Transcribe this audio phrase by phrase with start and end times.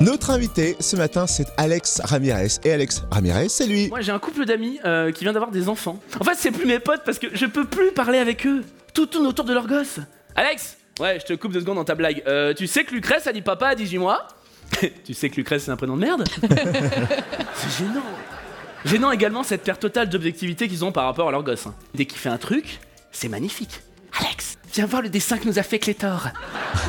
[0.00, 2.48] Notre invité ce matin, c'est Alex Ramirez.
[2.64, 3.88] Et Alex Ramirez, c'est lui.
[3.88, 5.98] Moi j'ai un couple d'amis euh, qui vient d'avoir des enfants.
[6.18, 8.64] En fait, c'est plus mes potes parce que je peux plus parler avec eux.
[8.94, 9.98] Tout tourne autour de leur gosse.
[10.34, 12.22] Alex Ouais, je te coupe deux secondes dans ta blague.
[12.26, 14.26] Euh, tu sais que Lucrèce a dit papa à 18 mois
[15.04, 16.24] Tu sais que Lucrèce c'est un prénom de merde
[17.54, 18.02] C'est gênant.
[18.86, 21.66] Gênant également cette perte totale d'objectivité qu'ils ont par rapport à leur gosse.
[21.66, 21.74] hein.
[21.94, 22.80] Dès qu'il fait un truc,
[23.12, 23.80] c'est magnifique.
[24.18, 26.28] Alex, viens voir le dessin que nous a fait Clétor.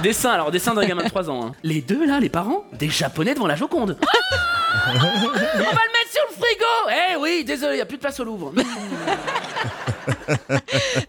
[0.04, 1.46] Dessin, alors dessin d'un gamin de 3 ans.
[1.48, 1.52] hein.
[1.64, 3.98] Les deux là, les parents, des japonais devant la Joconde.
[4.02, 4.08] Ah
[4.94, 6.66] On va le mettre sur le frigo
[7.12, 8.54] Eh oui, désolé, y a plus de place au Louvre.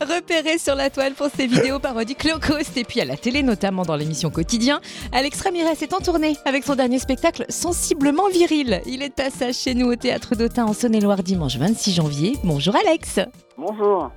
[0.01, 3.43] Repéré sur la toile pour ses vidéos parodiques low cost et puis à la télé,
[3.43, 4.81] notamment dans l'émission Quotidien,
[5.13, 8.83] Alex Ramirez est en tournée avec son dernier spectacle Sensiblement Viril.
[8.87, 12.37] Il est à sa chez nous au Théâtre d'Autun en Saône-et-Loire dimanche 26 janvier.
[12.45, 13.21] Bonjour Alex
[13.57, 14.11] Bonjour.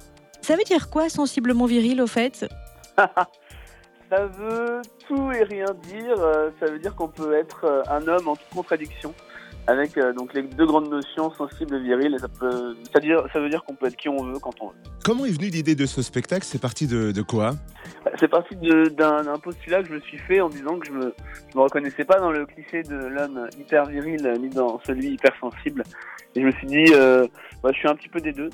[0.46, 2.46] Ça veut dire quoi Sensiblement Viril au fait
[2.98, 6.16] Ça veut tout et rien dire.
[6.20, 9.14] euh, Ça veut dire qu'on peut être euh, un homme en toute contradiction,
[9.68, 12.16] avec euh, donc les deux grandes notions sensible et viril.
[12.16, 14.54] Et ça peut, ça, dire, ça veut dire qu'on peut être qui on veut quand
[14.62, 14.76] on veut.
[15.04, 16.46] Comment est venue l'idée de ce spectacle?
[16.46, 17.52] C'est parti de, de quoi?
[18.04, 21.14] Bah, C'est parti d'un postulat que je me suis fait en disant que je me,
[21.52, 25.34] je me reconnaissais pas dans le cliché de l'homme hyper viril ni dans celui hyper
[25.40, 25.84] sensible.
[26.36, 27.26] Et je me suis dit, euh,
[27.64, 28.50] bah, je suis un petit peu des deux.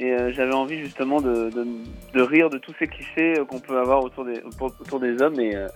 [0.00, 1.66] Et euh, j'avais envie justement de, de,
[2.14, 5.38] de rire de tous ces clichés euh, qu'on peut avoir autour des, autour des hommes
[5.38, 5.68] et, euh,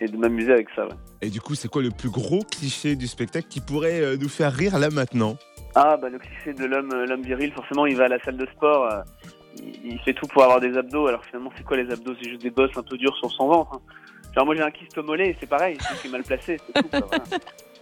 [0.00, 0.84] et de m'amuser avec ça.
[0.86, 0.94] ouais.
[1.22, 4.28] Et du coup, c'est quoi le plus gros cliché du spectacle qui pourrait euh, nous
[4.28, 5.36] faire rire là maintenant?
[5.74, 8.36] Ah bah le cliché de l'homme euh, l'homme viril, forcément il va à la salle
[8.38, 9.00] de sport, euh,
[9.58, 12.14] il, il fait tout pour avoir des abdos, alors finalement c'est quoi les abdos?
[12.22, 13.74] C'est juste des bosses un peu dures sur son ventre.
[13.74, 13.80] hein.
[14.34, 16.88] Genre moi j'ai un kyste au mollet et c'est pareil, c'est mal placé, c'est tout.
[16.88, 17.24] quoi, voilà.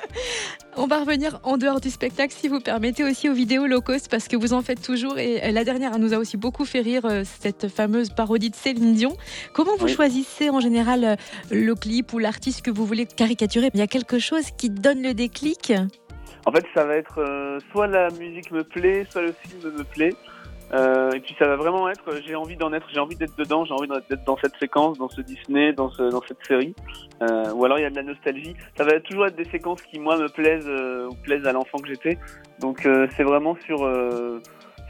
[0.76, 4.10] On va revenir en dehors du spectacle si vous permettez aussi aux vidéos low cost
[4.10, 6.80] parce que vous en faites toujours et euh, la dernière nous a aussi beaucoup fait
[6.80, 9.16] rire euh, cette fameuse parodie de Céline Dion.
[9.52, 9.94] Comment vous Oui.
[9.94, 11.16] choisissez en général euh,
[11.50, 13.70] le clip ou l'artiste que vous voulez caricaturer?
[13.72, 15.72] Il y a quelque chose qui donne le déclic?
[16.46, 19.84] En fait ça va être euh, soit la musique me plaît, soit le film me
[19.84, 20.14] plaît.
[20.74, 23.64] Euh, et puis ça va vraiment être, j'ai envie d'en être, j'ai envie d'être dedans,
[23.64, 26.74] j'ai envie d'être dans cette séquence, dans ce Disney, dans, ce, dans cette série.
[27.22, 28.54] Euh, ou alors il y a de la nostalgie.
[28.76, 31.78] Ça va toujours être des séquences qui moi me plaisent euh, ou plaisent à l'enfant
[31.78, 32.18] que j'étais.
[32.60, 33.88] Donc c'est vraiment sur,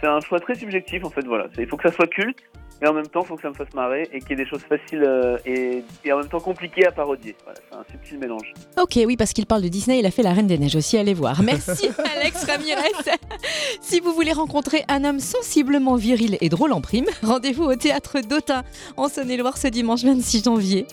[0.00, 1.26] c'est un choix très subjectif en fait.
[1.26, 2.38] Voilà, il faut que ça soit culte.
[2.84, 4.44] Et en même temps, il faut que ça me fasse marrer et qu'il y ait
[4.44, 7.34] des choses faciles euh, et, et en même temps compliquées à parodier.
[7.44, 8.52] Voilà, c'est un subtil mélange.
[8.78, 10.98] Ok, oui, parce qu'il parle de Disney, il a fait La Reine des Neiges aussi,
[10.98, 11.42] allez voir.
[11.42, 13.16] Merci Alex Ramirez.
[13.80, 18.20] si vous voulez rencontrer un homme sensiblement viril et drôle en prime, rendez-vous au théâtre
[18.20, 18.64] d'Autun
[18.98, 20.86] en Saône-et-Loire ce dimanche 26 janvier.